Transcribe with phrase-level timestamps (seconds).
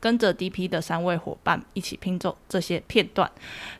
[0.00, 3.30] 跟着 DP 的三位伙伴一起拼凑这些片段，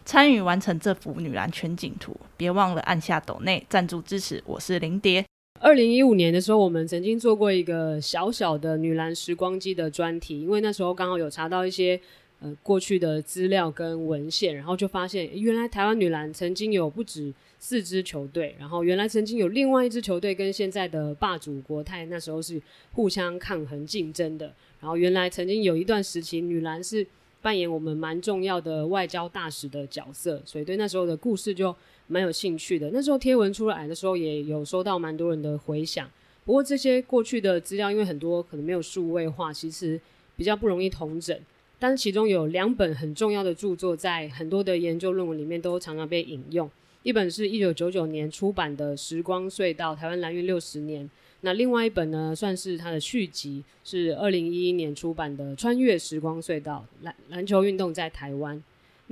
[0.05, 2.15] 参与完成这幅女篮全景图。
[2.37, 4.43] 别忘了按下抖内赞助支持。
[4.45, 5.25] 我是林蝶。
[5.59, 12.01] 二零一五年的时候，我们曾经做过一个小小的女篮时光机的专题，因为那时候刚好有查到一些
[12.41, 22.61] 呃过去的资料跟文献，然后就发现原来台湾女篮曾经有不止四支球队，然后原来曾经有另外一支球队跟现在的霸主国泰那时候是
[22.93, 27.07] 互相抗衡竞争的，然后原来曾经有一段时期女篮是
[27.43, 31.75] 扮演我们蛮重要的外交大使的角色，所以对那时候的故事就
[32.07, 32.91] 蛮有兴趣的。
[32.93, 36.11] 那时候贴文出来的时候，也有收到蛮多人的回响。
[36.45, 40.01] 不过这些过去的资料，因为很多可能没有数位化，其实
[40.37, 41.39] 比较不容易统整。
[41.79, 46.71] 但是其中有两本很重要的著作，在很多的研究论文里面都常常被引用。
[47.03, 51.07] 一本是一九九九年出版的《时光隧道：台湾蓝运六十年》，
[51.43, 58.57] 那另外一本呢，算是它的续集，是二零一一年出版的《穿越时光隧道：篮篮球运动在台湾》。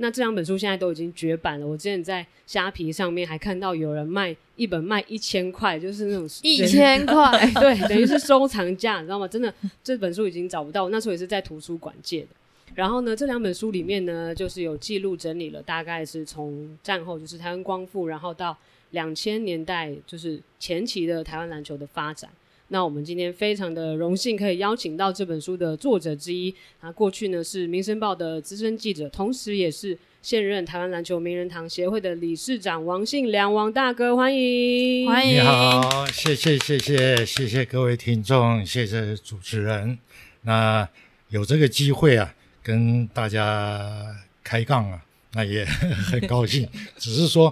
[0.01, 1.67] 那这两本书现在都已经绝版了。
[1.67, 9.27] 我之前在虾皮上面还看到有人卖一本卖一千块，就是那种一千块， 对，等于是收藏价，你知道吗？
[9.27, 12.27] 真的，这本书已经找不到，我那时候也是在图书馆借的。
[12.75, 18.57] 然后呢，这两本书里面呢，就是有记录整理了，大概是从战后就是台湾光复，然后到
[18.91, 22.29] 两千年代就是前期的台湾篮球的发展。
[22.71, 39.97] 那我们今天非常的荣幸可以邀请到这本书的作者之一，他过去呢是《民生报》的资深记者，同时也是现任台湾篮球名人堂协会的理事长王信良王大哥，欢迎欢迎你好，谢谢谢谢谢谢各位听众，谢谢主持人。
[40.43, 40.87] 那
[41.29, 45.65] 有这个机会啊，跟大家开杠啊，那也
[46.11, 46.69] 很高兴。
[46.97, 47.51] 只是说，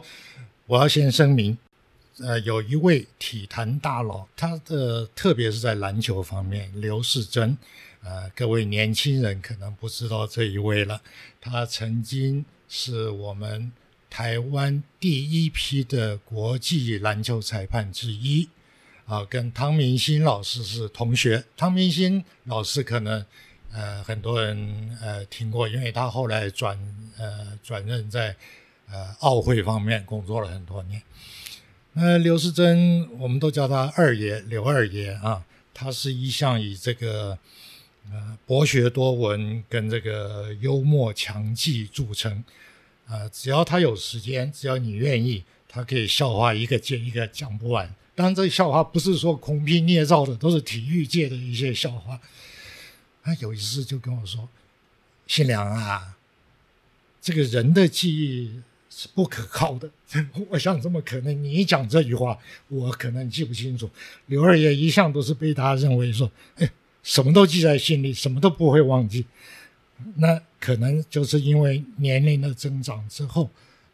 [0.67, 1.57] 我要先声明，
[2.19, 7.57] 呃，有一位体坛大佬，他的特别是在篮球方面，刘世珍，
[8.03, 11.01] 呃，各位年轻人可能不知道这一位了，
[11.39, 13.71] 他曾经是我们
[14.09, 18.49] 台湾第一批的国际篮球裁判之一，
[19.05, 21.45] 啊，跟汤明新老师是同学。
[21.55, 23.25] 汤明新老师可能
[23.71, 26.77] 呃很多人呃听过，因为他后来转
[27.17, 28.35] 呃转任在
[28.91, 31.01] 呃奥会方面工作了很多年。
[31.93, 35.43] 那刘世珍，我们都叫他二爷，刘二爷啊，
[35.73, 37.37] 他是一向以这个
[38.11, 42.43] 呃博学多闻跟这个幽默强记著称。
[43.07, 47.95] 啊，只要他有时间，只要你愿意，他可以笑话一个接一个讲不完。
[48.13, 52.19] 当然，这笑话不是说空屁捏造的，都是体育界的一些笑话。
[53.23, 54.49] 他有一次就跟我说
[55.25, 56.17] ：“新良啊，
[57.21, 58.61] 这个人的记忆
[58.97, 59.87] 是不可靠的。
[60.49, 61.43] ”我想怎么可能？
[61.43, 62.35] 你讲这句话，
[62.67, 63.87] 我可能记不清楚。
[64.25, 66.67] 刘二爷一向都是被他认为说，哎，
[67.03, 69.23] 什么都记在心里，什么都不会忘记。
[70.15, 73.47] 那可能就是因为年龄的增长之后，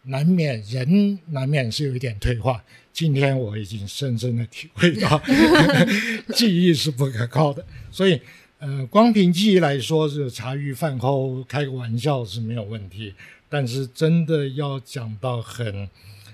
[0.04, 2.64] 难免人难免是有一点退化。
[2.94, 5.22] 今天我已经深深的体会到，
[6.34, 7.66] 记忆是不可靠的。
[7.92, 8.22] 所以，
[8.60, 13.14] 呃，光凭记忆来说，是茶余饭后开个玩笑是没有问题。
[13.54, 15.88] 但是，真的要讲到很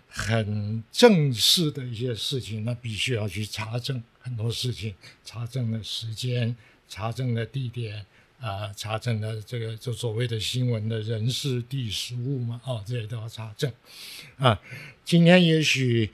[0.07, 6.55] 很正式的一些事情，那必须要去查证很多事情，查证的时间，
[6.87, 8.05] 查证的地点。
[8.39, 13.69] 啊，查证的这个就所谓的新闻的人事地实物嘛，哦，这些都要查证。
[14.37, 14.57] 啊，
[15.03, 16.09] 今天也许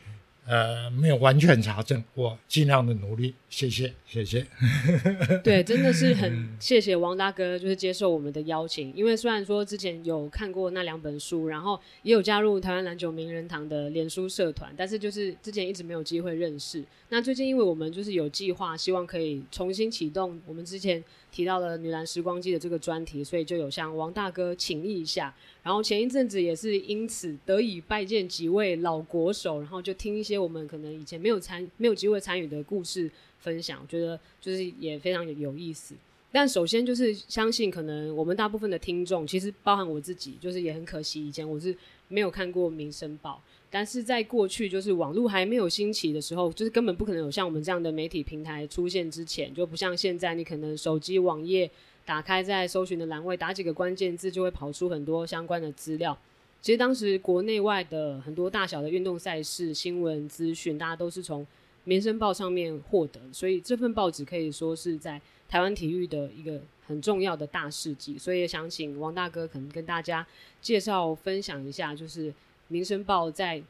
[0.46, 4.46] 呃没有完全查证，我尽量的努力，谢谢，谢谢。
[5.44, 8.94] 对，真的是很谢谢王大哥，就是接受我们的邀请。
[8.96, 16.84] 因为虽然说之前有看过那两本书，然后也有加入台湾篮球名人堂的脸书社团，但是就是之前一直没有机会认识。
[17.10, 21.04] 那最近因为我们就是有计划，希望可以重新启动我们之前
[21.36, 25.36] 提到了女篮时光机的这个专题，所以就有向王大哥请益一下。
[25.62, 35.94] 然后前一阵子也是因此得以拜见几位老国手，然后就听一些我们可能以前没有参没有机会参与的故事分享，我觉得就是也非常有有意思。
[36.32, 41.76] 但首先就是相信，可能我们大部分的听众，其实包含我自己，就是也很可惜，以前我是
[42.08, 43.42] 没有看过《民生报》，
[43.76, 51.70] 但是在过去就是网络还没有兴起的时候，就是根本不可能有像我们这样的媒体平台出现之前，就不像现在，你可能手机网页
[52.06, 56.18] 打开在搜寻的栏位打几个关键字，就会跑出很多相关的资料。
[56.62, 61.44] 其实当时国内外的很多大小的运动赛事新闻资讯，大家都是从
[61.84, 68.18] 《民生报》上面获得，所以这份报纸可以说是在台湾体育的一个很重要的大事迹。
[68.18, 70.26] 所以也想请王大哥可能跟大家
[70.62, 72.32] 介绍分享一下，就是
[72.68, 73.62] 《民生报》在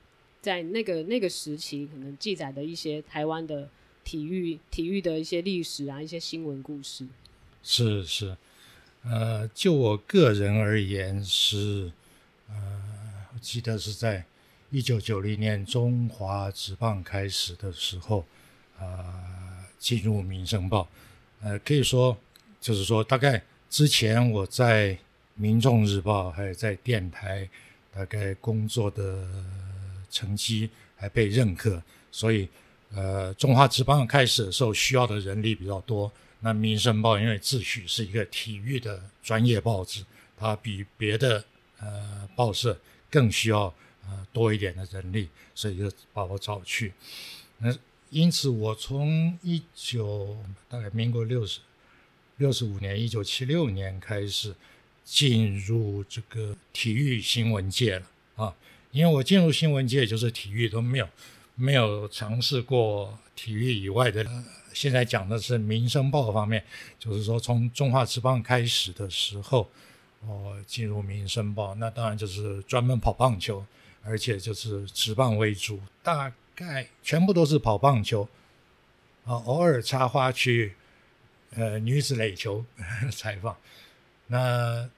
[0.42, 3.68] 在那个那个时期可能记载的一些台湾的
[4.04, 7.08] 体育体育的一些历史啊，一些新闻故事。
[7.64, 8.38] 是是，
[9.04, 11.92] 呃，就我个人而言是，
[12.48, 14.24] 呃，我记得是在
[14.70, 18.24] 一九九零年中华职棒开始的时候，
[18.80, 20.84] 呃、进入《民生报》，
[21.42, 22.16] 呃，可以说
[22.62, 24.94] 就是说，大概之前我在
[25.34, 27.50] 《民众日报》还有在电台，
[27.96, 29.26] 大概工作的
[30.12, 31.82] 成绩还被认可，
[32.12, 32.50] 所以
[32.92, 36.12] 呃，中华职棒开始的时候需要的人力比较多。
[36.42, 40.06] 那《民生报》因为自诩是一个体育的专业报纸，
[40.38, 41.44] 它比别的
[41.80, 42.78] 呃报社
[43.10, 46.94] 更需要呃多一点的人力，所以就把我找去。
[47.58, 47.74] 那
[48.10, 50.38] 因此，我从一九
[50.70, 51.60] 大概民国六十
[52.38, 54.54] 六十五年，一九七六年开始
[55.06, 58.06] 进入这个体育新闻界了
[58.36, 58.54] 啊。
[58.92, 61.08] 因为我进入新闻界就是体育都没有
[61.56, 64.26] 没有尝试过体育以外的。
[64.74, 66.62] 现在讲的是《民生报》方面，
[67.00, 69.70] 就是说从中华职棒开始的时候，
[70.28, 73.66] 我进入《民生报》，那当然就是专门跑棒球，
[74.04, 78.28] 而且就是职棒为主，大概全部都是跑棒球，
[79.24, 80.74] 啊，偶尔插花去
[81.52, 82.66] 呃女子垒球
[83.12, 83.56] 采访。
[84.28, 84.90] 那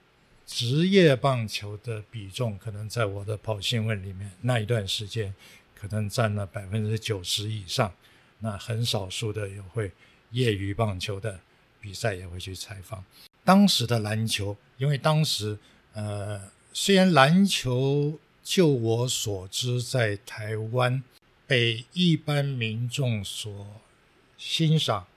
[0.45, 5.33] 职业棒球的比重，可能在我的跑新闻里面那一段时间，
[5.75, 7.93] 可能占了百分之九十以上。
[8.39, 9.91] 那很少数的也会
[10.31, 11.39] 业余棒球的
[11.81, 13.03] 比赛也会去采访。
[13.43, 15.57] 当时的篮球，因为当时
[15.93, 21.03] 呃，虽然篮球就我所知在台湾
[21.47, 23.81] 被一般民众所
[24.37, 25.07] 欣赏，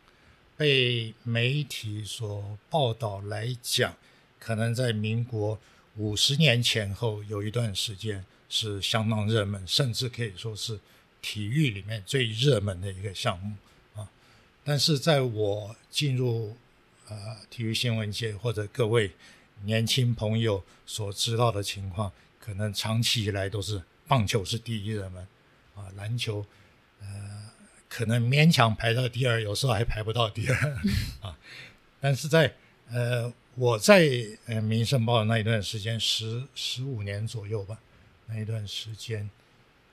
[0.61, 3.97] 被媒体所报道来讲，
[4.39, 5.59] 可能在民国
[5.97, 10.79] 五十年前后有一段时间是相当热门，甚至可以说是
[11.23, 13.55] 体育里面最热门的一个项目
[13.95, 14.07] 啊。
[14.63, 16.55] 但是在我进入
[17.09, 19.13] 呃体育新闻界或者各位
[19.65, 25.27] 年轻朋友所知道的情况，可能长期以来都是棒球是第一热门
[25.75, 26.45] 啊，篮球
[27.91, 30.79] 可能勉强排到第二，有时候还排不到第二
[31.21, 31.37] 啊。
[32.01, 32.55] 但是在
[32.89, 33.99] 呃我在
[34.47, 37.79] 呃《民生报》那一段时间，十十五年左右吧，
[38.27, 39.29] 那一段时间，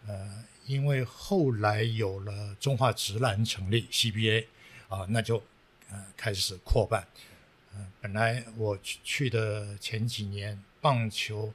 [0.06, 4.46] 呃，因为后来有了中华直男成立 CBA
[4.88, 5.44] 啊，那就
[5.90, 7.06] 呃开始扩办。
[7.74, 11.52] 呃，本来我去去的前几年，棒球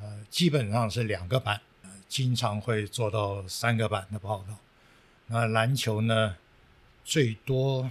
[0.00, 4.58] 呃基本上是两个版，呃经常会做到三个版的报道。
[5.26, 6.36] 那篮球呢，
[7.04, 7.90] 最多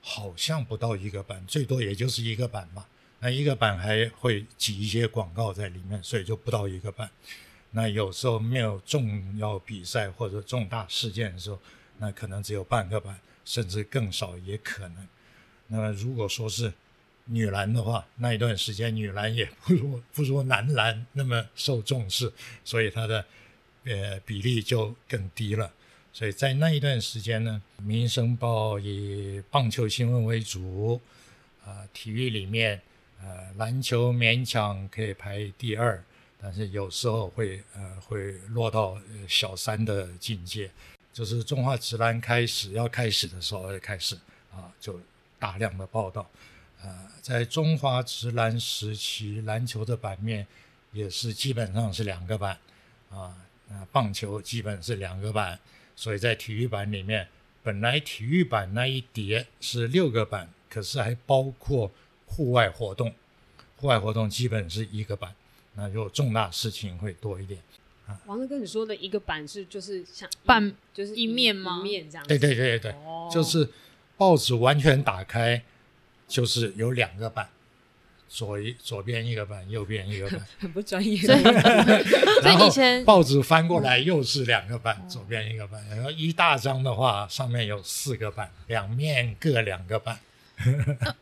[0.00, 2.86] 好像不到一个版，最多也就是一个版吧。
[3.20, 7.10] 那一个版还会挤一些广告在里面，所以就不到一个版。
[7.72, 11.60] 那有时候没有重要比赛或者重大事件的时候，
[11.98, 15.08] 那可能只有半个版，甚至更少也可能。
[15.66, 16.72] 那么如果说是
[17.26, 22.32] 女篮的话，那一段时间女篮也不如不如男篮那么受重视，
[22.64, 23.24] 所以它的
[23.84, 25.70] 呃比例就更低了。
[26.12, 31.00] 所以在那一段时间呢，《民生报》以棒球新闻为主，
[31.64, 32.80] 啊、体育里面，
[33.22, 36.02] 呃，篮球勉强可以排第二，
[36.40, 38.98] 但是有时候会呃会落到
[39.28, 40.68] 小三的境界。
[41.12, 44.16] 就是中华职篮开始要开始的时候开始
[44.52, 45.00] 啊，就
[45.38, 46.28] 大量的报道。
[46.82, 50.46] 呃，在中华职篮时期，篮球的版面
[50.92, 52.58] 也是基本上是两个版
[53.10, 53.36] 啊，
[53.68, 55.58] 那棒球基本是两个版。
[56.00, 57.28] 所以在体育版里面，
[57.62, 61.90] 本来体育版那一叠是六个版，可是还包括
[62.24, 63.14] 户外活动，
[63.76, 65.34] 户外活动基本是一个版，
[65.74, 67.60] 那有重大事情会多一点。
[68.24, 72.28] 王哥跟，你说的一个版是就是像半就是一面吗一面这样子。
[72.28, 73.68] 对对对对对，哦就是
[74.16, 75.62] 报纸完全打开，
[76.26, 77.50] 就是有两个版，
[78.30, 81.18] 左一左边一个版，右边一个版， 很不专业。
[81.18, 81.42] 所以
[82.40, 90.16] 所以以前报纸翻过来又是两个版，左边一个版，然后一大张的话上面有四个版，两面各两个版。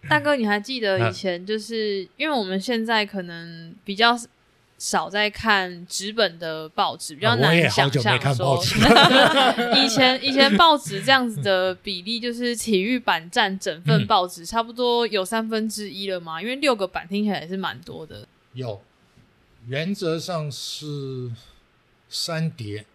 [0.09, 4.15] 大哥，你还记得嗯以前就是 因为我们现在可能比较
[4.79, 8.77] 少在看纸本的报纸，比较难想久没象说看报纸
[9.77, 18.27] 以前以前报纸这样子的比例，就是体育版占整份嗯报纸差不多有三分之一了嘛，因为六个版听起来也是蛮多的。
[18.53, 18.81] 有
[19.67, 21.33] 原则上是
[22.09, 22.87] 三叠，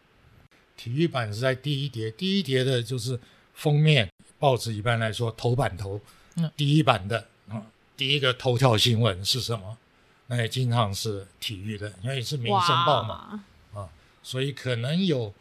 [0.77, 3.19] 体育版是在第一叠，第一叠的就是
[3.53, 4.09] 封面
[4.39, 5.99] 报纸一般来说头版头，
[6.37, 7.61] 嗯第一版的啊，
[7.97, 9.77] 第一个头条新闻是什么？
[10.27, 13.89] 那也经常是体育的，因为是民生报嘛，啊，
[14.21, 15.33] 所以可能有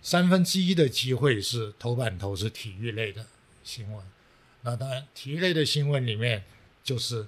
[0.00, 3.26] 三分之一的机会是头版头是体育类的
[3.64, 4.04] 新闻。
[4.62, 6.44] 那当然，体育类的新闻里面
[6.84, 7.26] 就是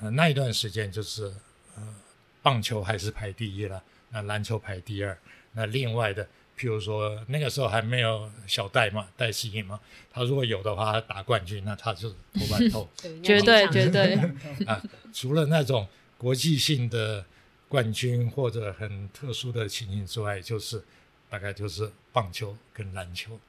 [0.00, 1.32] 呃那一段时间就是
[1.76, 1.94] 呃
[2.42, 5.16] 棒球还是排第一了，那篮球排第二。
[5.52, 6.24] 那另外的，
[6.58, 9.78] 譬如说那个时候还没有小戴嘛，戴世颖嘛，
[10.10, 12.88] 他如果有的话，他打冠军，那他就是头版头。
[13.02, 14.14] 对绝对绝对
[14.66, 14.82] 啊，
[15.12, 15.86] 除了那种
[16.22, 17.26] 国际性的
[17.68, 20.80] 冠军或者很特殊的情形之外，就是
[21.28, 23.40] 大概就是棒球跟篮球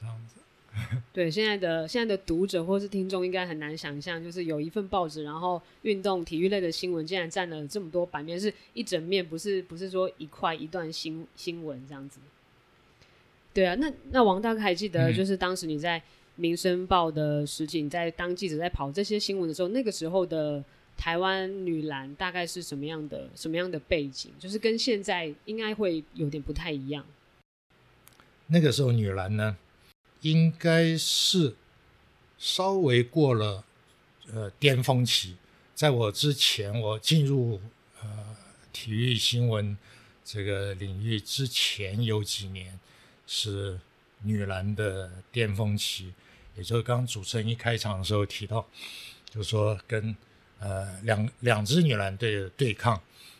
[0.00, 0.36] 这样子。
[1.12, 12.18] 对现在的现在的读者或是听众应该很难想象，就是有一份报纸，然后运动体育类的新闻竟然占了这么多版面，是一整面，不是不是说一块一段新新闻这样子。
[13.52, 16.00] 对啊，那那王大哥还记得，嗯就是当时你在
[16.34, 20.64] 《民生报》的时期，你在当记者在跑这些新闻的时候，那个时候的
[20.96, 24.30] 台湾女篮大概是什么样的什么样的背景？
[24.38, 27.04] 就是跟现在应该会有点不太一样。
[28.46, 29.56] 那个时候女篮呢，
[30.20, 31.54] 应该是
[32.38, 33.64] 稍微过了
[34.32, 35.36] 呃巅峰期。
[35.74, 37.60] 在我之前，我进入
[38.00, 38.36] 呃
[38.72, 39.76] 体育新闻
[40.24, 42.78] 这个领域之前，有几年
[43.26, 43.80] 是
[44.22, 46.14] 女篮的巅峰期，
[46.56, 48.66] 也就是刚主持人一开场的时候提到，
[49.28, 50.14] 就说跟
[50.64, 52.98] 呃两两支女篮队的对抗，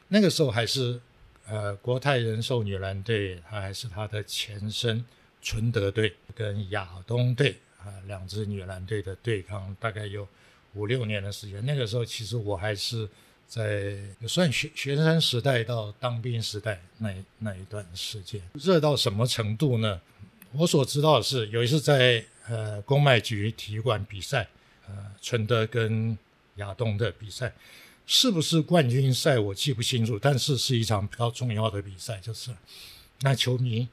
[0.09, 1.01] 那个时候还是
[1.47, 5.03] 呃国泰人寿女篮队，它还是它的前身
[5.41, 10.29] 纯德队跟亚东队啊、两支女篮队的对抗，大概有
[10.75, 11.65] 五六年的时间。
[11.65, 13.09] 那个时候其实我还是
[13.47, 13.97] 在
[14.29, 20.01] 算学学生时代到当兵时代那那一段时间，热到什么程度呢？
[20.53, 24.49] 我所知道的是，有一次在呃公卖局体育馆比赛，
[24.87, 26.17] 呃纯德跟
[26.57, 27.53] 亚东的比赛，
[28.07, 32.51] 是不是冠军赛我记不清楚，但是是一场比较重要的比赛，就是
[33.21, 33.89] 那球迷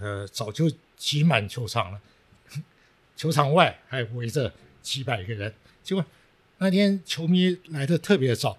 [0.00, 2.00] 呃早就挤满球场了，
[3.16, 6.04] 球场外还围着几百个人，结果
[6.58, 8.58] 那天球迷来的特别早，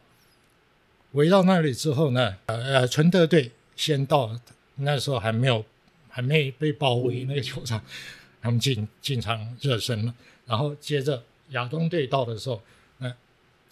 [1.12, 4.40] 围到那里之后呢，呃呃纯德队先到，
[4.76, 5.66] 那时候还没有
[6.10, 7.84] 还没被包围那个球场，
[8.42, 10.14] 他们进进场热身了，
[10.46, 12.62] 然后接着亚东队到的时候，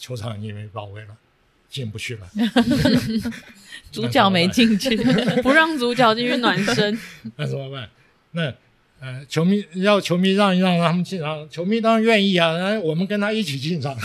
[0.03, 1.15] 球场已经被包围了，
[1.69, 2.27] 进不去了。
[3.89, 4.97] 主角没进去，
[5.41, 6.99] 不让主角进去暖身，
[7.37, 7.89] 那怎么办？
[8.31, 8.53] 那
[8.99, 13.97] 呃，球迷要球迷让一让，让他们进场，球迷当然愿意啊，然后我们跟他一起进场，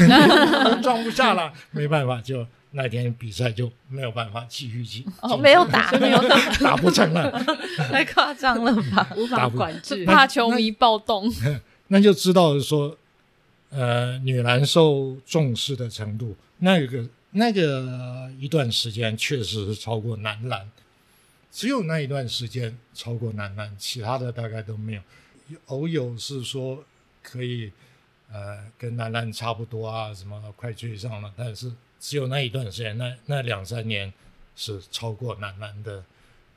[0.80, 7.28] 装不下了， 没办法，就那天比赛就没有办法继续进，哦，没有打，没有打，打不成了，
[7.90, 9.08] 太夸张了吧？
[9.16, 10.04] 无法管制。
[10.04, 11.28] 怕球迷暴动。
[11.88, 12.96] 那就知道说，
[13.70, 20.70] 呃，女篮受重视的程度，那个那个一段时间确实是超过男篮，
[21.52, 25.02] 只有那一段时间超过男篮，其他的大概都没有。
[25.66, 26.82] 偶有是说
[27.22, 27.70] 可以
[28.32, 31.70] 呃跟男篮差不多啊，什么快追上了，但是
[32.00, 34.10] 只有那一段时间，那那两三年
[34.56, 36.02] 是超过男篮的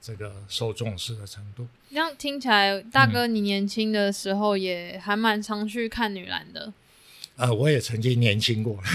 [0.02, 1.68] 这个受重视的程度。
[1.90, 6.72] 这样听起来，大哥你年轻的时候也还蛮常去看女篮的。
[7.42, 8.80] 啊、我也曾经年轻过。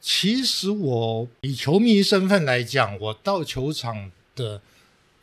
[0.00, 4.60] 其实我以球迷身份来讲，我到球场的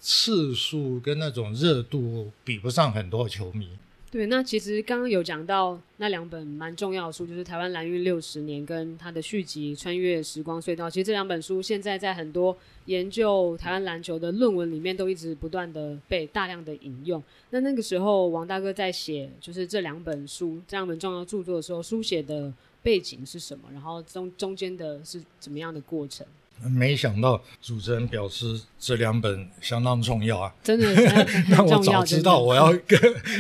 [0.02, 3.70] 次数跟那种热度比不上很多球迷。
[4.14, 10.86] 对，那其实刚刚有讲到那两本蛮重要的书，就是《台湾蓝运六十年》跟它的续集《穿越时光隧道》。
[10.92, 12.56] 其实这两本书现在在很多
[12.86, 17.24] 研究台湾篮球的论文里面都一直不断的被大量的引用。
[17.50, 22.54] 那那个时候，王大哥在写就是这两本书这两本重要著作的时候，书写的
[22.84, 23.64] 背景是什么？
[23.74, 26.24] 然后中中间的是怎么样的过程？
[26.62, 30.56] 没想到主持人表示这两本相当重要啊！
[30.64, 30.88] 真的
[31.50, 31.84] 那我。
[31.84, 32.98] 早知道我要更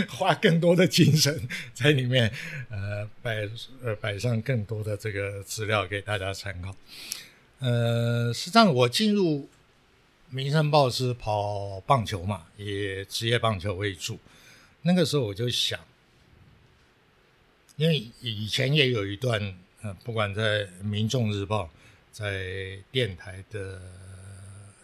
[0.09, 2.29] 花更多的精神在里面，
[2.69, 3.47] 呃，摆
[3.81, 6.75] 呃摆上更多的这个资料给大家参考。
[7.59, 9.39] 呃，实际上我进入
[10.29, 14.19] 《民生报》是跑棒球嘛，以职业棒球为主。
[14.81, 15.79] 那个时候我就想，
[17.77, 21.63] 因为以前也有一段，呃，不管在《民众日报》、
[22.13, 23.81] 在电台的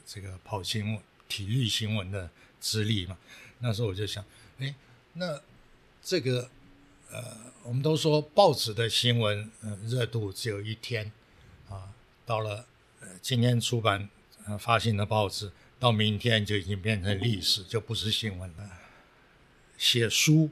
[0.03, 2.27] 这个跑新闻、体育新闻的
[2.59, 3.15] 资历嘛，
[3.59, 4.25] 那时候我就想，
[4.57, 4.73] 哎，
[5.13, 5.39] 那
[6.01, 6.49] 这个
[7.11, 11.11] 呃，我们都说报纸的新闻，呃，热度只有一天
[11.69, 11.93] 啊，
[12.25, 12.65] 到了
[12.99, 14.09] 呃今天出版
[14.47, 18.67] 呃发行的报纸，到明天就已经变成历史，就不是新闻了。
[19.77, 20.49] 写书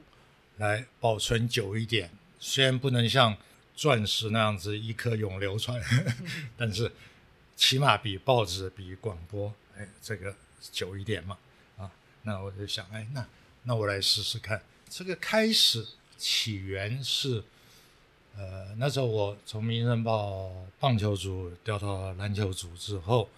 [0.58, 3.36] 来保存久一点，虽然不能像
[3.78, 5.80] 钻石那样子一颗永流传，
[6.58, 6.90] 但是
[7.54, 10.34] 起码比报纸、比广播，哎，这个
[10.72, 11.38] 久一点嘛。
[11.76, 11.88] 啊，
[12.22, 13.24] 那我就想，哎，那
[13.62, 14.60] 那我来试试看。
[14.90, 17.44] 这个开始起源是。
[18.36, 20.46] 呃，那时候我从《民生报》
[20.78, 23.28] 棒球组调到篮球组之后，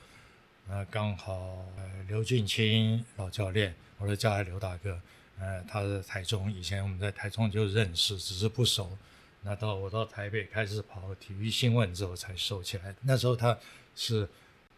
[0.68, 1.64] 呃，刚好
[2.06, 5.00] 刘俊清老教练，我都叫他刘大哥，
[5.38, 8.97] 呃，他是台中，以前我们在台中就认识，只是不熟。
[9.42, 12.94] 那到我到台北开始跑体育新闻之后才收起来。
[13.02, 13.59] 那时候他
[13.94, 14.28] 是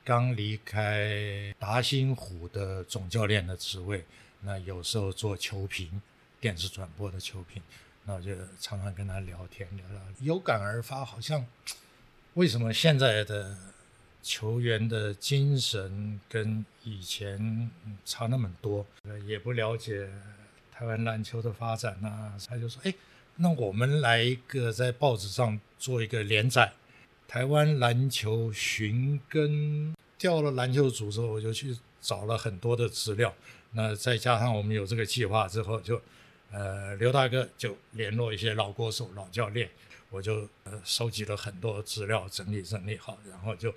[0.04, 4.04] 刚离开达兴虎的总教练的职位，
[4.40, 6.00] 那有时候做球评，
[6.40, 7.62] 电视转播的球评。
[8.04, 11.46] 那我就常常跟他聊天，聊聊有感而发，好像
[12.34, 13.56] 为什么现在的
[14.22, 17.70] 球员的精神跟以前
[18.04, 18.84] 差那么多？
[19.24, 20.08] 也不了解
[20.72, 22.36] 台湾篮球的发展呐。
[22.48, 22.92] 他就说：“哎，
[23.36, 26.72] 那我们来一个在报纸上做一个连载，
[27.26, 33.34] 台湾篮球寻根。”调了篮球组之后，我就去找了很多的资料。
[33.72, 36.00] 那再加上我们有这个计划之后，就。
[36.54, 39.70] 呃，刘大哥就联络一些老国手、老教练，
[40.10, 43.74] 我就呃收集了很多资料，整理整理好，然后就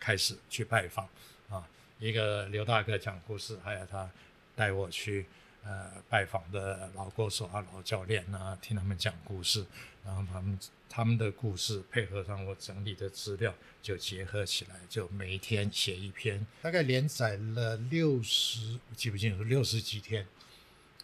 [0.00, 1.08] 开始去拜访
[1.48, 1.64] 啊。
[2.00, 4.10] 一个刘大哥讲故事，还有他
[4.56, 5.26] 带我去
[5.68, 9.66] 呃拜访的老歌手啊、老教练啊，听他们讲故事，
[10.02, 10.58] 然后他们
[10.88, 20.26] 他们的故事配合上我整理的资料，就结合起来，就每天写一篇，大概连载了六十，记不清楚，六十几天。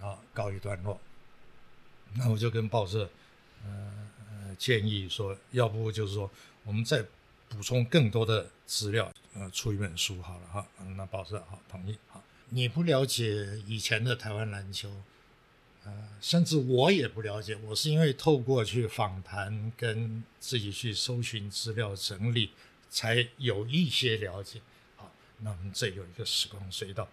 [0.00, 1.00] 啊，告一段落。
[2.14, 3.09] 那我就跟报社，
[3.64, 6.28] 呃呃建议说，要不就是说，
[6.64, 7.05] 我们再
[7.48, 10.66] 补充更多的资料，呃，出一本书好了哈。
[10.96, 12.24] 那报社好同意好。
[12.55, 14.88] 你不了解以前的台湾篮球，
[15.83, 22.51] 呃，甚至我也不了解，我是因为透过去访谈跟自己去搜寻资料整理，
[22.88, 24.61] 才有一些了解。
[24.95, 27.09] 好，那我们这有一个时光隧道，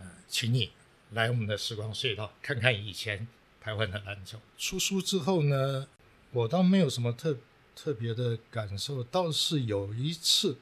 [0.00, 0.70] 呃，请你。
[1.10, 3.28] 来我们的时光隧道看看以前
[3.60, 4.38] 台湾的篮球。
[4.56, 5.86] 出书之后呢，
[6.30, 7.36] 我倒没有什么特
[7.76, 10.56] 特别的感受，倒是有一次，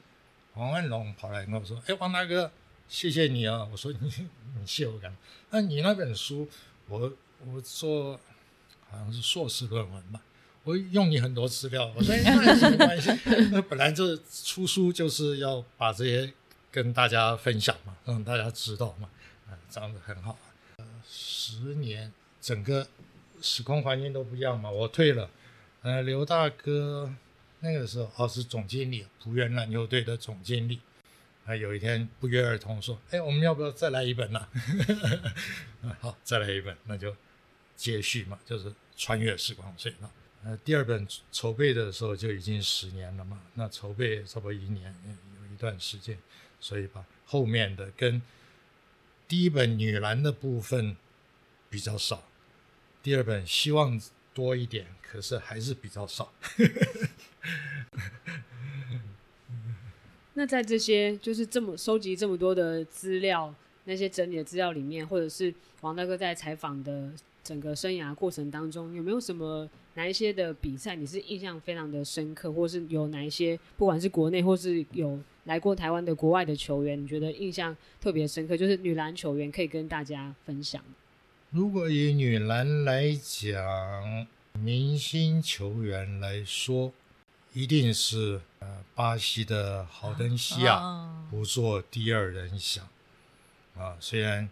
[0.53, 2.51] 黄万龙跑来跟我说：“哎，王大哥，
[2.89, 4.11] 谢谢你啊！”我说：“你
[4.59, 5.17] 你谢我干嘛？
[5.51, 6.49] 那你那本书，
[6.89, 7.13] 我
[7.45, 8.19] 我做
[8.89, 10.19] 好像是硕士论文吧，
[10.65, 11.89] 我用你很多资料。
[11.95, 13.09] 我说那有什么关系？
[13.53, 16.33] 那本来就是出书就是要把这些
[16.69, 19.07] 跟大家分享嘛，让大家知道嘛。”
[19.69, 20.35] 长得很好，
[20.77, 22.87] 呃，十年整个
[23.39, 24.67] 时空环境都不一样嘛。
[24.67, 25.29] 我退了，
[25.83, 27.13] 呃，刘大哥
[27.59, 30.79] 那个时候哦是总经理，浦原篮球队的总经理。
[31.49, 34.47] 那，有一天不约而同说：“哎，我们要不要再来一本呢？”
[35.99, 37.15] 好，再来一本，那就
[37.75, 40.11] 接续嘛，就是穿越时光隧道。
[40.43, 44.95] 呃，第二本筹备的时候就已经十年了嘛，那筹备差不多一年，
[45.41, 46.19] 有一段时间，
[46.59, 48.21] 所以把后面的跟。
[49.27, 50.97] 第一本女篮的部分
[51.69, 52.23] 比较少，
[53.03, 54.01] 第二本希望
[54.33, 56.33] 多一点，可是还是比较少。
[60.39, 67.11] 那在这些就是这么收集这么多的资料，那些整理的资料里面，或者是王大哥在采访的
[67.43, 75.19] 整个生涯过程当中，有没有什么哪一些的比赛你是印象非常的深刻，或是有哪一些不管是国内或是有。
[75.45, 78.55] 来过台湾的国外的球员，你觉得印象特别深刻？
[78.55, 80.79] 就是女篮球员可以跟大家分享。
[81.49, 86.93] 如果以女篮来讲，明星球员来说，
[87.53, 90.79] 一定是呃巴西的豪登西亚，
[91.29, 92.87] 不做第二人想
[93.77, 93.97] 啊。
[93.99, 94.49] 虽然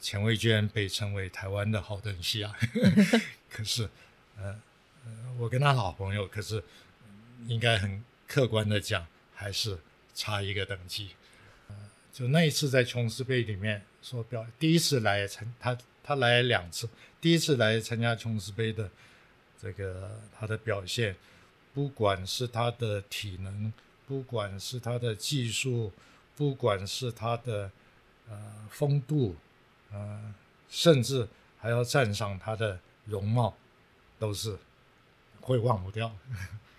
[0.00, 2.54] 钱卫娟被称为台湾的豪登西亚，
[3.50, 3.88] 可是
[4.36, 4.60] 呃
[5.04, 6.62] 呃，我跟他好朋友，可是
[7.46, 9.78] 应该很客观的讲，还是。
[10.16, 11.10] 差一个等级，
[11.66, 11.74] 呃，
[12.12, 16.88] 就那一次在琼斯杯里面说表第一次来参他他来两次，
[17.20, 18.88] 第一次来参加琼斯杯的
[19.60, 21.16] 这个他的表现，
[21.74, 23.72] 不管是他的体能，
[24.06, 25.92] 不管是他的技术，
[26.36, 27.70] 不管是他的
[28.28, 29.36] 呃风度，
[29.92, 30.34] 呃，
[30.68, 33.54] 甚至还要赞赏他的容貌，
[34.18, 34.56] 都是
[35.40, 36.16] 会忘不掉。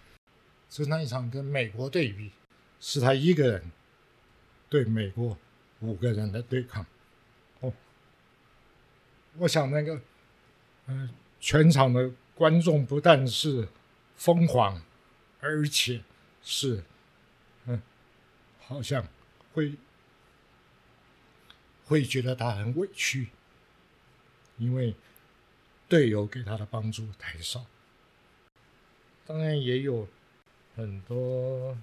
[0.69, 2.31] 所以那一场跟美国对比。
[2.77, 3.71] 是他一个人
[4.69, 5.35] 对美国
[5.79, 6.85] 五个人的对抗，
[7.61, 7.73] 哦，
[9.37, 9.99] 我想那个，
[10.85, 13.67] 嗯，全场的观众不但是
[14.15, 14.81] 疯狂，
[15.39, 16.01] 而且
[16.41, 16.83] 是，
[17.65, 17.81] 嗯，
[18.59, 19.07] 好像
[19.53, 19.75] 会
[21.85, 23.29] 会觉得他很委屈，
[24.57, 24.95] 因为
[25.87, 27.65] 队友给他的帮助太少。
[29.25, 30.07] 当然也有
[30.75, 31.77] 很多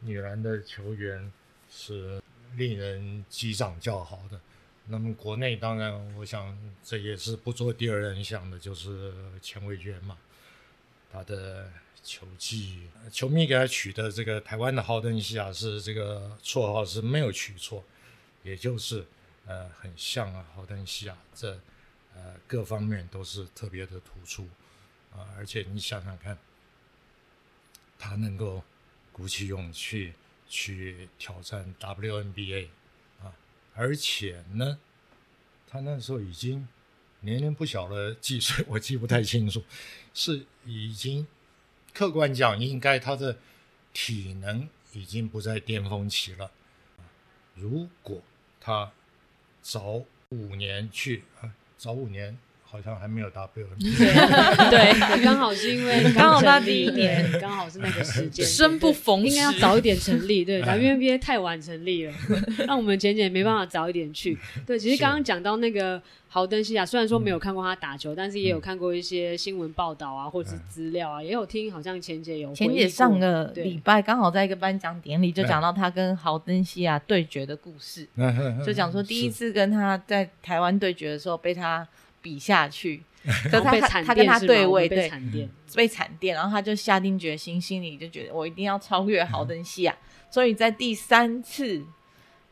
[0.00, 1.32] 女篮的球员
[1.70, 2.22] 是
[2.56, 4.40] 令人击掌叫好的。
[4.86, 10.18] 那么国内当然，我想这也是不做第二人想的，就是钱伟娟嘛，
[11.14, 11.70] 他的。
[12.06, 17.82] 球技，球迷给他取的这个台湾的豪登西亚是这个绰号是没有取错，
[18.42, 19.06] 也就是
[19.46, 21.58] 呃很像啊豪登西亚，这
[22.14, 24.46] 呃各方面都是特别的突出
[25.14, 26.36] 啊，而且你想想看，
[27.98, 28.62] 他能够
[29.10, 30.12] 鼓起勇气
[30.46, 32.68] 去挑战 WNBA
[33.22, 33.32] 啊，
[33.74, 34.78] 而且呢，
[35.66, 36.68] 他那时候已经
[37.24, 39.62] 年龄不小了，几岁我记不太清楚，
[40.14, 41.26] 是已经。
[41.92, 43.38] 客观讲，应该他的
[43.92, 46.50] 体能已经不在巅峰期了。
[47.54, 48.20] 如果
[48.60, 48.90] 他
[49.62, 51.22] 早五年去，
[51.78, 52.36] 早五年。
[52.74, 53.64] 好像还没有达标。
[53.78, 60.44] 对，刚好是因为 刚好他第一年，刚好是那个时间，生不逢时，应该要早一点成立。
[60.44, 62.12] 对， WNBA 太晚成立了，
[62.66, 64.36] 让我们简简没办法早一点去。
[64.66, 72.52] 对，其实刚刚讲到那个豪登西亚，虽然说没有看过他打球，但是也有看过一些新闻报道啊，或者是资料啊，也有听，好像钱姐有。
[72.52, 78.08] 钱姐上个礼拜刚好在一个颁奖典礼，就讲到他跟豪登西亚对决的故事，
[78.66, 81.86] 就讲说第一次跟他在台湾对决的时候被他。
[82.24, 83.04] 比下去，
[83.52, 84.96] 可他他他跟他对位，对
[85.76, 89.94] 被惨电，然后他就下定决心，心里就觉得我一定要超越豪登西亚，
[90.30, 91.84] 所以在第三次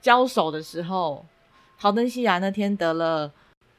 [0.03, 1.25] 交手的时候，
[1.77, 3.33] 豪登西亚那天得了。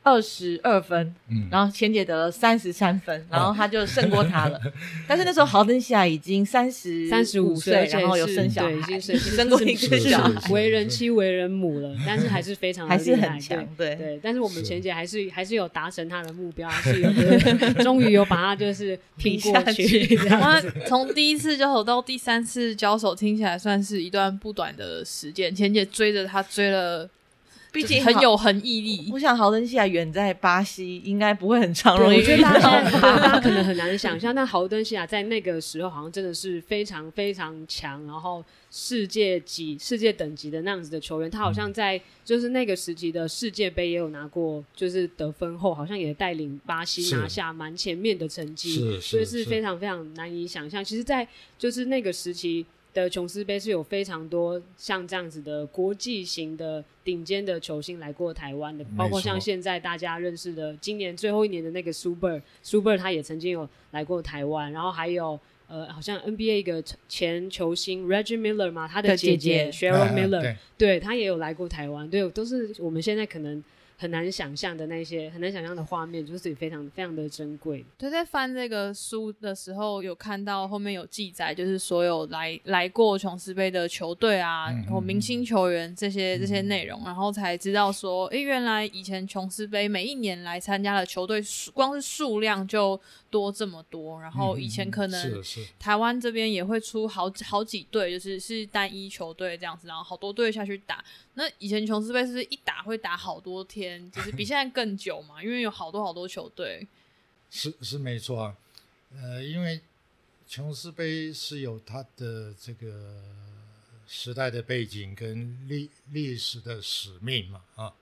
[0.03, 1.15] 二十二分，
[1.49, 4.59] 然后钱姐得了三十三分，然后他就胜过他了。
[5.07, 11.95] 但是那时候豪登西亚已经三十三十五岁，然后有生小孩，已经生生过一个小孩，为人妻为人母了。
[12.05, 14.19] 但是还是非常还是很强，对对。
[14.21, 17.09] 但是我们钱姐还是还是有达成她的目标，还是有
[17.81, 20.17] 终于有把他就是拼过去。
[20.85, 25.55] 从第一次交手到第三次交手，听起来算是一段不短的时间。
[25.55, 27.09] 钱姐追着他追了。
[27.73, 29.09] 毕竟很有恒毅力。
[29.11, 31.97] 我想豪登西亚远在巴西，应该不会很常。
[31.97, 32.17] 容易。
[32.17, 41.29] 我觉得大家 大家可能很难想象，但豪登西亚在那个时候好像真的是非常非常强，然后世界级、世界等级的那样子的球员。
[41.29, 50.85] 他好像在就是那个时期的世界杯也有拿过，就是得分后好像也带领巴西拿下蛮前面的成绩，所以是非常非常难以想象。
[50.85, 52.63] 其实，在就是那个时期。
[52.93, 73.63] 的琼斯杯是有非常多像这样子的国际型的顶尖的球星来过台湾的，包括像现在大家认识的今年最后一年的那个苏 r 苏 r 他也曾经有来过台湾，然后还有呃，好像 NBA 一个前球星 Reggie Miller 嘛，他的姐姐 Sheryl Miller，对他也有来过台湾，对，都是我们现在可能。
[73.97, 77.83] 很难想象的那些很难想象的画面，就是非常非常的珍贵。
[77.97, 94.21] 对，在翻这个书的时候，有看到后面有记载，就是所有来来过琼斯杯的球队啊，然后明星球员这些这些内容，然后才知道说，哎，原来以前琼斯杯每一年来参加的球队数，光是数量就多这么多。
[94.21, 95.43] 然后以前可能
[95.79, 101.03] 台湾这边也会出好好几队，就是是单一球队这样子，然后好多队下去打。
[101.35, 106.87] 那以前琼斯杯是一打会打好多天，就是比现在更久嘛，因为有好多好多球队。
[107.49, 108.57] 是是没错啊，
[109.13, 109.81] 呃，因为
[110.47, 113.23] 琼斯杯是有它的这个
[114.07, 117.93] 时代的背景跟历历史的使命嘛，啊，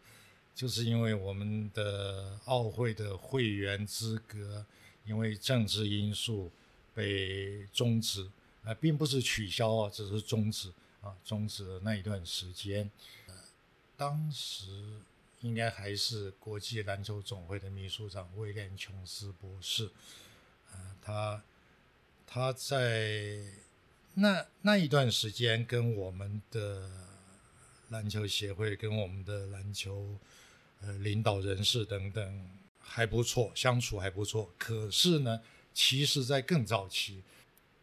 [0.56, 4.65] 就是因为我们的奥会的会员资格
[5.06, 6.51] 因为政治因素
[6.93, 8.30] 被终止，
[8.63, 12.89] 啊，并不是取消啊，只是终止啊，终止了那一段时间。
[13.97, 15.01] 当时
[15.41, 19.89] 应该还是国际篮球总会的秘书长威廉·琼斯博士，
[20.71, 21.43] 啊，他
[22.27, 23.39] 他在
[24.13, 26.89] 那那一段时间跟我们的
[27.89, 30.17] 篮球协会、跟我们的篮球
[30.82, 32.49] 呃领导人士等等
[32.80, 34.54] 还不错，相处还不错。
[34.58, 35.41] 可是呢，
[35.73, 37.23] 其实在更早期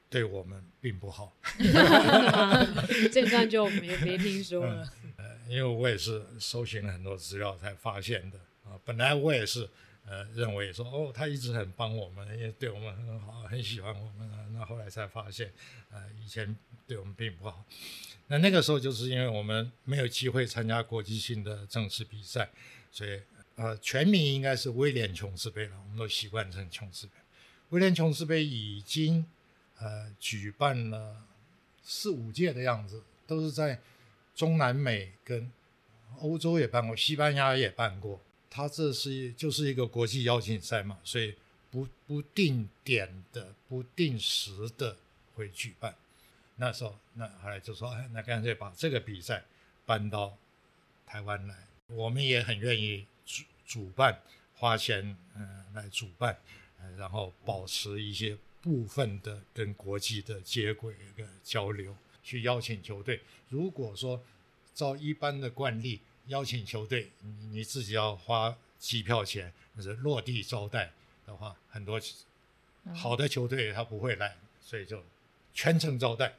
[0.09, 1.37] 对我们并不好，
[3.13, 4.93] 这段就没没听说了。
[5.19, 9.69] 呃因为我也是搜寻了很多资料才发现的啊，本来我也是
[10.07, 14.29] 呃认为说哦，他一直很帮我们，也对我们很好，很喜欢我们。
[14.53, 15.53] 那后来才发现，
[15.91, 17.65] 呃，以前对我们并不好。
[18.29, 22.51] 那那个时候就是因为我们没有机会参加国际性的正式比赛，
[22.91, 23.21] 所以
[23.57, 27.13] 呃，全名应该是威廉琼斯杯了，我们都习惯称琼斯杯。
[27.71, 29.25] 威廉琼斯杯已经
[29.79, 31.25] 呃举办了
[31.83, 33.81] 四五届的样子，都是在。
[34.39, 35.51] 中南美跟
[36.21, 38.21] 欧洲也办过，西班牙也办过。
[38.49, 41.35] 它这是就是一个国际邀请赛嘛，所以
[41.73, 44.97] 不不定点的、不定时的
[45.35, 45.93] 会举办。
[46.55, 49.43] 那时候，那后来就说，那干脆把这个比赛
[49.85, 50.39] 搬到
[51.05, 51.57] 台湾来，
[51.89, 54.23] 我们也很愿意主主办，
[54.55, 56.39] 花钱嗯来主办，
[56.97, 63.21] 然后保持一些部分的跟国际的接轨一个交流，去邀请球队。
[63.49, 64.23] 如果说
[64.75, 66.01] 照一般的惯例。
[66.29, 70.93] 邀请球队，你你自己要花机票钱，就是落地招待
[71.27, 71.99] 的话，很多
[72.95, 75.03] 好的球队他不会来，所以就
[75.55, 76.35] 全程招待，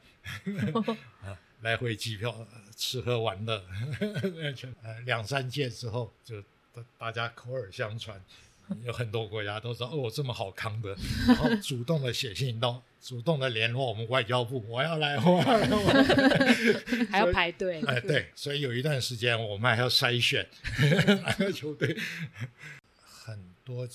[1.25, 2.45] 啊，来回机票、
[2.77, 3.65] 吃喝玩乐，
[4.83, 6.39] 呃， 两三届之后就
[6.71, 8.23] 大大家口耳相传。
[8.85, 10.95] 有很多国家都说哦，这么好康的，
[11.27, 15.67] 然后主动的写信到，主动的联络我们外交部，我要来，我要来，
[17.09, 17.81] 还要排队。
[17.87, 20.47] 哎，对，所以有一段时间我们还要筛选
[21.23, 21.95] 哪个球队，
[23.01, 23.87] 很多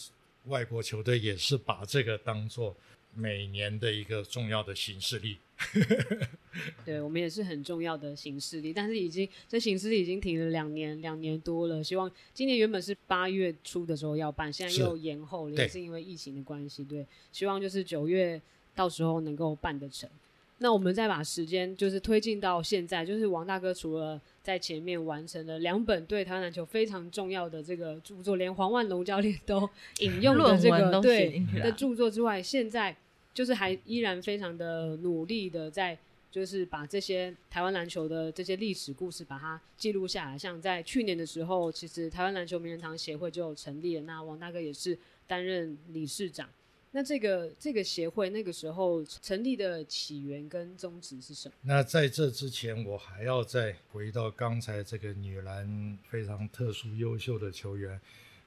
[0.46, 2.76] 外国球队也是把这个当做
[3.16, 5.38] 每年的一个重要的形式力。
[6.84, 11.82] 对我们也是很重要的形式力，但是已经这形式力已经停了两年，两年多了。
[11.82, 16.84] 希望今年原本是八月初的时候要办，现在又延后了，也是因为疫情的关系。
[16.84, 18.40] 对，希望就是九月
[18.74, 20.10] 到时候能够办得成。
[20.58, 29.68] 那我们再把时间就是推进到现在，就是王大哥除了在前面完成了两本对台湾篮球非常重要的这个著作，连黄万龙教练都
[30.00, 32.96] 引用的这个 对的著作之外，现在。
[33.34, 35.98] 就是还依然非常的努力的在，
[36.30, 40.38] 就是把这些台湾篮球的这些历史故事把它记录下来。
[40.38, 46.48] 像在去年的时候，其实台湾篮球名人堂协会就成立了，那王大哥也是担任理事长。
[46.92, 51.54] 那这个这个协会那个时候成立的起源跟宗旨是什么？
[51.62, 58.00] 那在这之前，我还要再回到刚才这个女篮非常特殊优秀的球员。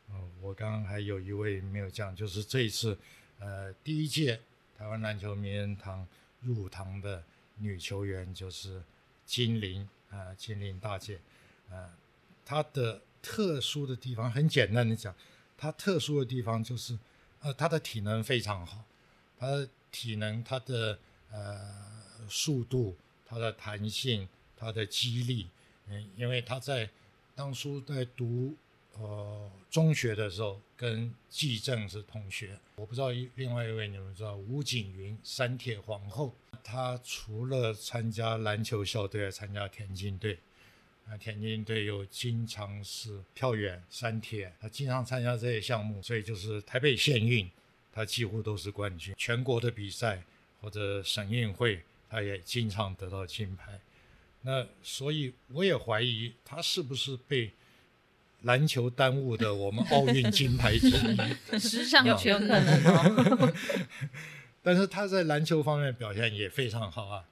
[0.09, 2.97] 嗯，我刚刚还有一位没有讲，就是这一次，
[3.39, 4.39] 呃，第一届。
[4.77, 6.07] 台湾篮球名人堂
[6.41, 7.23] 入堂的
[7.57, 8.83] 女球员就是
[9.25, 11.19] 金玲啊，金玲大姐
[11.71, 11.97] 啊，
[12.45, 15.15] 她的特殊的地方很简单的讲，
[15.57, 16.97] 她特殊的地方就是
[17.39, 18.85] 呃，她的体能非常好，
[19.39, 20.99] 她的体能、她的
[21.31, 25.49] 呃速度、她的弹性、她的肌力，
[25.87, 26.87] 嗯，因为她在
[27.33, 28.55] 当初在读。
[28.99, 36.33] 呃，中学的时候跟季正是同学，我不知道一另外一位你们知道吴景云，三铁皇后，
[36.63, 40.39] 她除了参加篮球校队，还参加田径队，
[41.07, 47.47] 啊，田径队又经常是跳远、三铁，她经常参加这些项目，所以就是台北县运，
[47.93, 50.23] 她几乎都是冠军，全国的比赛
[50.59, 53.79] 或者省运会，她也经常得到金牌。
[54.41, 57.51] 那所以我也怀疑她是不是被。
[58.47, 63.53] 篮球耽误的我们奥运金牌之一，时尚圈可能。
[64.63, 67.23] 但是他在篮球方面表现也非常好啊，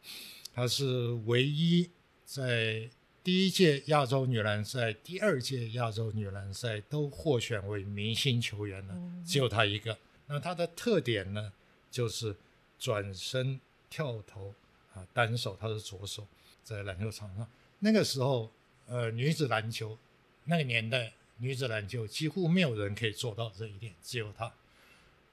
[0.53, 1.89] 他是唯一
[2.25, 2.89] 在
[3.23, 8.93] 第一届亚洲女篮赛、第二届亚洲女篮赛都获选为明星球员的，
[9.25, 9.97] 只有他一个。
[10.27, 11.51] 那他的特点呢，
[11.89, 12.35] 就是
[12.77, 14.53] 转身跳投
[14.93, 16.27] 啊，单手他是左手，
[16.63, 17.47] 在篮球场上
[17.79, 18.51] 那个时候，
[18.87, 19.97] 呃，女子篮球。
[20.45, 24.51] 那个年代，女子篮球几乎没有人可以做到这一点，只有她。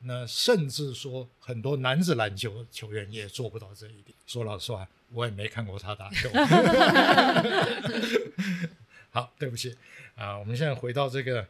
[0.04, 4.12] 那甚至说，很多男子篮球球员也做不到这一点。
[4.26, 6.28] 说老实话，我也没看过他打球。
[9.10, 9.76] 好，对不起
[10.16, 10.36] 啊。
[10.36, 11.46] 我们现在回到这个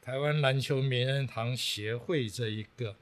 [0.00, 2.94] 台湾篮球名人堂协会这一个，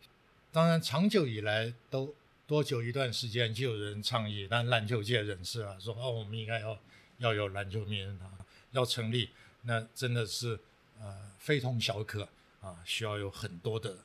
[0.51, 2.15] 当然长久以来都
[2.47, 6.79] 多久一段时间就有人倡议，但篮球界人士啊说，哦，我们应该要
[7.19, 8.33] 要有篮球名人堂，
[8.71, 9.29] 要成立。
[9.69, 10.59] 那真的是，
[11.01, 12.29] 呃，非同小可
[12.61, 12.79] 啊！
[12.85, 13.99] 需要有很多的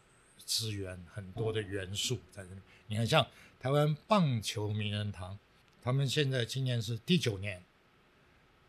[0.43, 2.59] 资源，很多的元素在这里。
[2.87, 3.27] 你看，像
[3.59, 5.37] 台湾棒球名人堂，
[5.79, 7.61] 他们现在今年是第九年，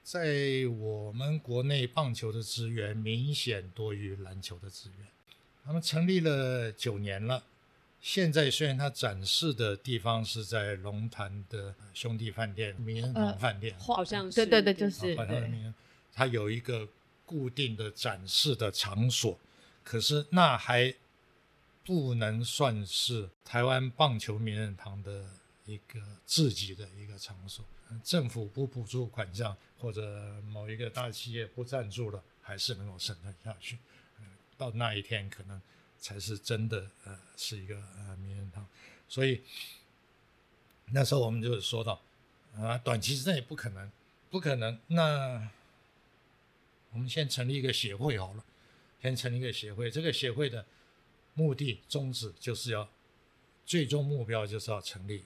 [0.02, 5.09] 在我们国内棒球的资源明显多于篮球的资源。
[5.64, 7.42] 他们成立了九年了，
[8.02, 15.16] 现在虽然它展示的地方是在龙潭的兄弟饭店名人堂饭店，好像是对对对，就是。
[16.12, 16.88] 它有一个
[17.25, 19.38] 固定的展示的场所，
[19.83, 20.94] 可是那还
[21.85, 25.25] 不能算是台湾棒球名人堂的
[25.66, 27.64] 一个自己的一个场所。
[28.03, 33.77] 政府不补助款项，或者某一个大企业不赞助了，还是能够生存下去。
[34.57, 35.61] 到那一天，可能
[35.98, 38.66] 才是真的呃，是一个呃名人堂。
[39.09, 39.42] 所以
[40.87, 42.01] 那时候我们就说到
[42.57, 43.90] 啊，短期之内不可能。
[44.31, 44.79] 不可能。
[44.87, 45.51] 那
[46.92, 48.44] 我们先成立一个协会好了，
[49.00, 49.90] 先成立一个协会。
[49.90, 50.64] 这个协会的
[51.35, 52.88] 目的宗旨就是要，
[53.64, 55.24] 最终目标就是要成立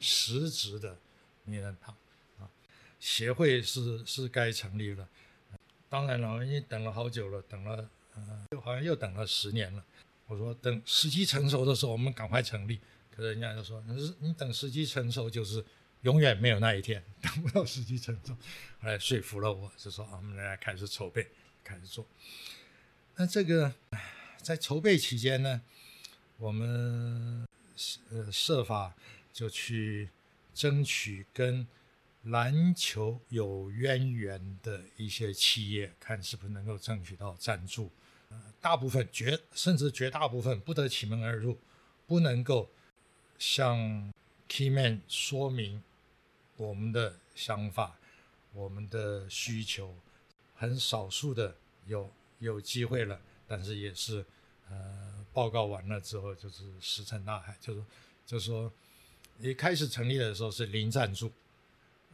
[0.00, 0.96] 实质的
[1.44, 1.94] 名人堂
[2.38, 2.48] 啊。
[3.00, 5.08] 协会是是该成立了，
[5.88, 9.84] 当然了，因为等了好久了，等了呃，好像又等了十年了。
[10.26, 12.78] 我说等时机成熟的时候，我们赶快成立。
[13.10, 15.64] 可是人家就说，你你等时机成熟，就是
[16.02, 18.32] 永远没有那一天， 等不到时机成熟。
[18.80, 21.26] 后来说服了我，就说啊，我们来开始筹备，
[21.64, 22.06] 开始做。
[23.16, 23.74] 那这个
[24.36, 25.60] 在筹备期间呢，
[26.36, 27.46] 我们
[28.10, 28.94] 呃设法
[29.32, 30.10] 就去
[30.54, 31.66] 争取跟
[32.22, 37.90] 篮球有渊源的一些企业，看是不是能够争取到赞助。
[38.30, 41.58] 呃大部分绝甚至绝大部分不得其门而入，
[42.06, 42.70] 不能够
[43.38, 44.12] 向
[44.48, 45.82] Keyman 说明
[46.58, 47.96] 我们的想法、
[48.52, 49.94] 我们的需求。
[50.54, 51.54] 很少数的
[51.86, 54.24] 有有机会了，但是也是
[54.68, 57.56] 呃报告完了之后就是石沉大海。
[57.60, 57.84] 就是
[58.26, 58.70] 就说，
[59.38, 61.30] 一开始成立的时候是零赞助，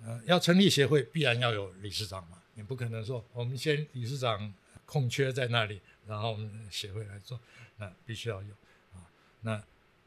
[0.05, 4.53] 呃，要成立协会必然要有理事长嘛，你不可能说我们先理事长
[4.85, 5.81] 空缺在那里。
[6.07, 7.41] 然后我们协会来做，
[7.79, 8.51] 那必须要有
[8.93, 9.09] 啊。
[9.41, 9.65] 那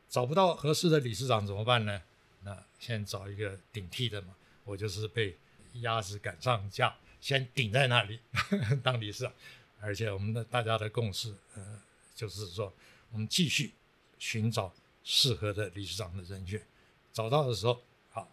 [0.07, 1.99] 找不到合适的理事长怎么办呢？
[2.47, 4.33] 那先找一个顶替的嘛。
[4.63, 5.37] 我就是被
[5.81, 8.17] 鸭子赶上架，先顶在那里
[8.81, 9.33] 当理事长。
[9.81, 11.81] 而且我们的大家的共识，呃，
[12.15, 12.73] 就是说
[13.11, 13.73] 我们继续
[14.17, 16.65] 寻找适合的理事长的人选。
[17.11, 18.31] 找到的时候，好，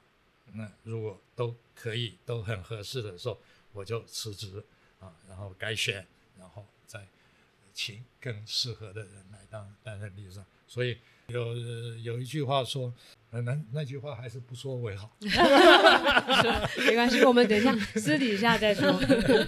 [0.53, 3.40] 那如果都可以都很合适的时候，
[3.72, 4.64] 我就辞职
[5.00, 6.07] 啊，然后改选，
[6.38, 7.05] 然后再。
[7.77, 10.96] 请更适合的人来当担任理事长，所以
[11.27, 11.57] 有
[11.96, 12.94] 有一句话说，
[13.42, 15.11] 那那句话还是不说为好。
[16.87, 18.92] 没关系，我们等一下私底下再说。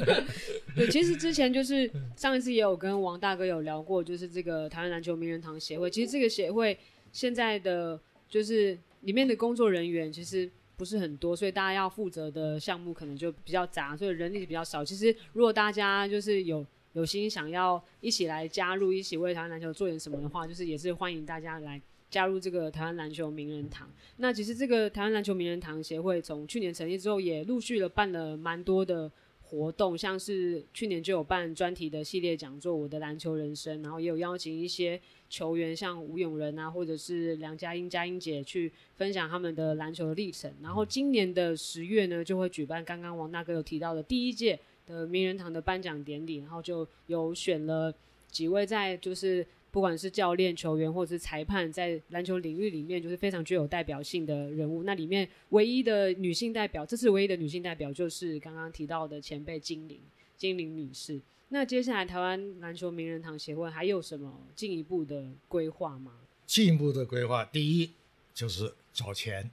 [0.74, 5.90] 对，其实之前就是上一次也有跟王大哥有聊过，就是这个台湾篮球名人堂协会。
[5.90, 6.78] 其实这个协会
[7.12, 14.84] 现在的就是里面的工作人员其实不是很多，所以大家要负责的项目可能就比较杂，所以人力比较少。
[14.84, 16.66] 其实如果大家就是有。
[16.92, 21.78] 有心想要一起来加入，一起为台湾篮球做点什么的话，就是也是欢迎大家来
[22.16, 23.92] 加入这个台湾篮球名人堂。
[24.16, 34.98] 那其实这个台湾篮球名人堂协会从去年成立之后，也陆续的办了蛮多的活动，像是去年就有办专题的系列讲座《我的篮球人生》，然后也有邀请一些
[35.28, 40.50] 球员，像吴永仁啊，或者是梁佳音、佳音姐去分享他们的篮球的历程。
[40.62, 44.58] 然后今年的十月呢，就会举办刚刚王大哥有提到的第一届。
[44.86, 47.92] 的名人堂的颁奖典礼，然后就有选了
[48.30, 49.44] 几位在就是
[49.76, 54.84] 不管是教练、球员或者是裁判，在篮球领域里面就是非常具有代表性的人物。
[54.84, 60.00] 那里面唯一的女性代表，这次唯一的女性代表就是刚刚提到的前辈金玲
[60.34, 61.20] 金玲女士。
[61.50, 66.20] 那接下来台湾篮球名人堂协会还有什么进一步的规划吗？
[66.46, 67.92] 进一步的规划，第一
[68.32, 69.50] 就是找钱，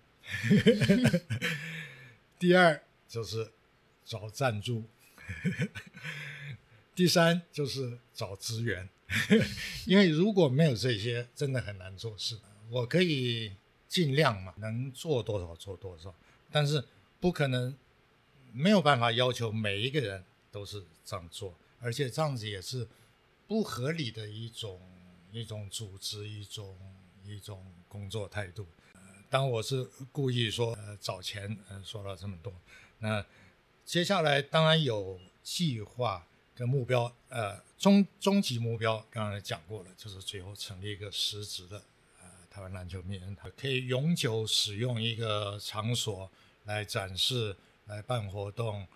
[2.40, 3.50] 第二就是
[4.06, 4.84] 找赞助。
[6.96, 8.88] 第三就是找资源，
[9.86, 12.38] 因为如果没有这些，真的很难做事。
[12.70, 13.52] 我可以
[13.88, 16.14] 尽量嘛，能做多少做多少，
[16.52, 16.84] 但是
[17.20, 17.76] 不可能，
[18.52, 22.88] 没有办法要求每一个人都是这样做，而且这样子也是
[23.48, 24.80] 不合理的一种
[25.32, 26.78] 一种组织，一种
[27.26, 28.66] 一种工作态度。
[29.30, 32.54] 当我是故意说呃找钱，呃说了这么多，
[33.00, 33.26] 那。
[33.86, 41.78] 接下来当然有计划跟目标，呃，终终极目标刚才讲过了，就是最后成立一个实质的
[42.22, 46.30] 呃台湾篮球名人堂，可以永久使用一个场所
[46.66, 47.56] 来展示、
[47.88, 48.88] 来办活动。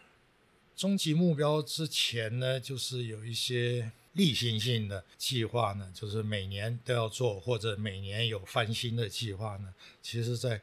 [0.76, 9.74] 终极目标之前呢，就是有一些例行性的计划呢，就是每年都要做，或者每年有翻新的计划呢。
[10.02, 10.62] 其实，在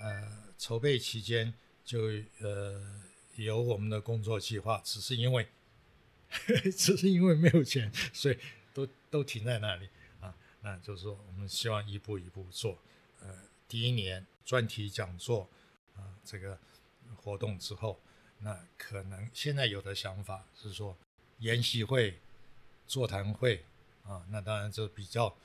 [0.00, 0.26] 呃
[0.58, 1.52] 筹备期间
[1.84, 2.00] 就
[2.40, 3.02] 呃。
[3.36, 5.48] 有我们的工作计划，只是因为，
[6.76, 8.38] 只是因为没有钱，所以
[8.72, 9.88] 都都停在那里
[10.20, 10.34] 啊。
[10.60, 12.78] 那就是说，我们希望一步一步做。
[13.20, 13.28] 呃，
[13.68, 15.48] 第一年专题讲座
[15.94, 16.58] 啊，这个
[17.16, 18.00] 活动之后，
[18.38, 20.96] 那可能现在有的想法是说，
[21.38, 22.18] 研习会、
[22.86, 23.64] 座谈会
[24.04, 25.36] 啊，那当然就比较，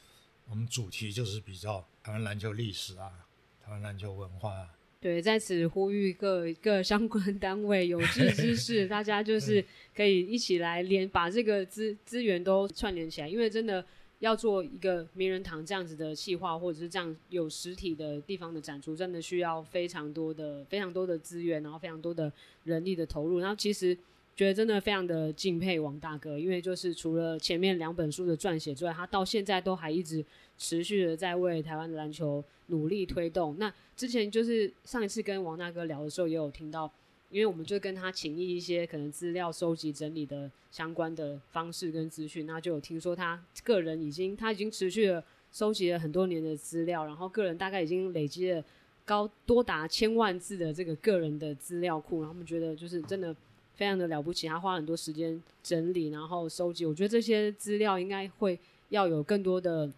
[0.45, 3.27] 我们主题就是比较台湾篮球历史啊，
[3.63, 4.76] 台湾篮球文化啊。
[4.99, 9.63] 对，在此呼吁各各相关单位有志 之士，大家就是
[9.95, 13.85] 可以一起来连把这个资资源都串联起来，因为真的
[14.19, 22.33] 要做一个名人堂这样子的企划，或者是这样有实体的地方的展出，真的需要非常多的、非常多的资源，然后非常多的
[22.63, 23.39] 人力的投入。
[23.39, 23.95] 然后其实
[24.37, 30.23] 觉得真的非常的敬佩王大哥，因为就是除了前面两本书的撰写之外，他到现在都还一直
[30.57, 33.55] 持续的在为台湾的篮球努力推动。
[33.57, 36.89] 那之前就是上一次跟王大哥聊的时候，也有听到。
[37.29, 45.21] 因为我们就跟他请益一些可能资料收集整理的相关的方式跟资讯，那就有听说他个人已经他已经持续了
[45.51, 48.63] 收集了很多年的资料，然后个人大概已经累积了
[49.03, 53.35] 高多达千万字的这个个人的资料库，然后我们觉得就是真的
[53.77, 58.59] 非常的了不起，他花很多时间整理然后收集，我觉得这些资料应该会
[58.89, 59.89] 要有更多的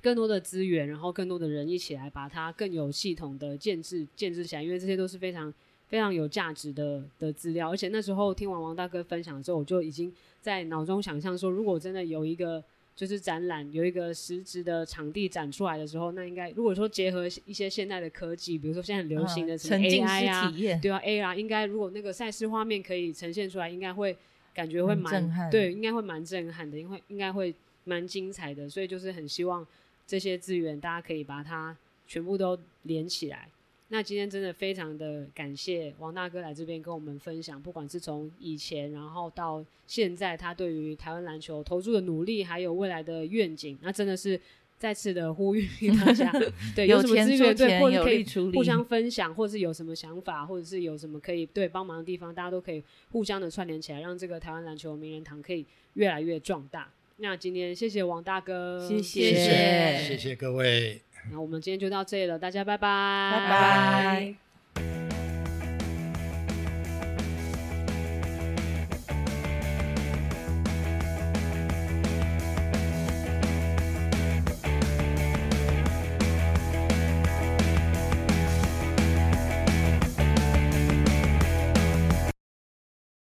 [0.00, 5.52] 更多的资源，然后更多的人一起来把它更有系统的建制建制起来，因为这些都是非常。
[5.90, 12.62] 非常有价值的的资料，而且那时候听完王大哥分享之后，我就已经在脑中想象说，如果真的有一个
[12.96, 24.16] 就是展览，有一个实质的场地展出来的时候，那应该如果说结合一些现代的科技，比如说现在很流行的什么 AI 啊，对啊，AR，应该如果那个赛事画面可以呈现出来，应该会
[24.52, 29.66] 感觉会蛮对，应该会蛮震撼的，因为应该会蛮精彩的，所以就是很希望
[30.06, 31.74] 这些资源大家可以把它
[32.06, 33.48] 全部都连起来。
[33.92, 44.40] 那今天真的非常的感谢王大哥来这边跟我们分享，不管是从以前然后到现在，他对于台湾篮球投注的努力，还有未来的愿景，那真的是
[44.78, 45.66] 再次的呼吁
[45.98, 46.32] 大家，
[46.76, 52.80] 对有什么资源对，或者可以互相分享，或者是有什么想法，或者是有什么可以对帮忙的地方，大家都可以
[53.10, 56.88] 互相的串联起来，让这个台湾篮球名人堂可以越来越壮大。
[57.16, 61.02] 那今天谢谢王大哥，谢谢谢谢各位。
[61.30, 64.49] 那我们今天就到这里了，大家拜拜，拜拜。